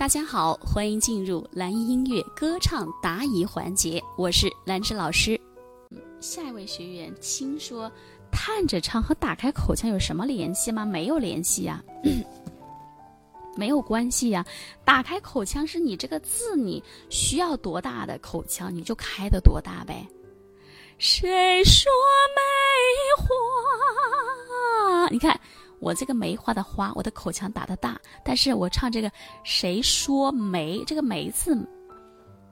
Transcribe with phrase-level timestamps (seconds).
[0.00, 5.38] 大家好，欢迎进入蓝音音乐歌唱答疑环节，我是兰芝老师。
[6.20, 7.92] 下一位学员亲说，
[8.32, 10.86] 叹着唱和打开口腔有什么联系吗？
[10.86, 11.84] 没有联系呀，
[13.58, 14.42] 没有关系呀。
[14.86, 20.08] 打开口腔是你这个字，你需要多大的口腔，你就开的多大呗。
[20.96, 21.92] 谁说
[22.34, 22.40] 梅
[23.22, 25.08] 花？
[25.10, 25.38] 你看。
[25.80, 29.10] 我这个梅花的花，我的口腔打的大，但是我唱这个
[29.42, 31.56] 谁说梅这个梅字，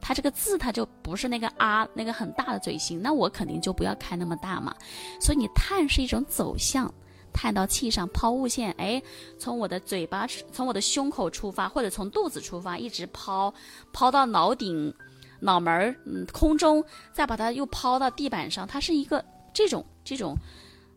[0.00, 4.76] 它这个字它就不是那个啊那个很大的嘴型，那我肯定就不要开那么大嘛。
[5.18, 6.92] 所以你叹是一种走向，
[7.32, 9.02] 叹到气上抛物线，哎，
[9.38, 13.52] 从我的嘴巴从我的胸口出发，或者从肚子出发，一直抛
[13.90, 14.94] 抛到脑顶、
[15.40, 20.36] 脑门儿，嗯，空中再把它又抛到地板上，它是一个这种这种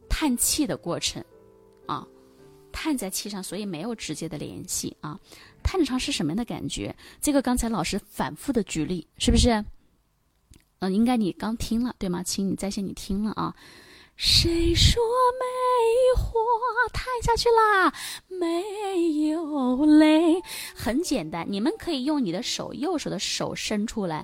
[0.09, 1.23] 叹气的过程，
[1.86, 2.05] 啊。
[2.80, 5.20] 叹在气上，所以没有直接的联系啊。
[5.64, 6.95] 叹着唱是什么样的感觉？
[7.19, 9.66] 这个刚才老师反复的举例，是不是？
[10.78, 12.22] 嗯，应该你刚听了对吗？
[12.22, 13.56] 请你在线你听了啊。
[14.16, 15.02] 谁说
[15.39, 16.30] 梅花
[16.94, 17.92] 叹下去啦？
[18.28, 20.39] 没有泪。
[20.75, 24.23] 很简单，你们可以用你的手，右手的手伸出来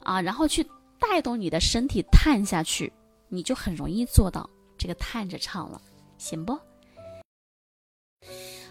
[0.00, 0.62] 啊，然后去
[0.98, 2.92] 带动你的身体叹下去，
[3.30, 5.80] 你就很容易做到这个叹着唱了，
[6.18, 6.58] 行不？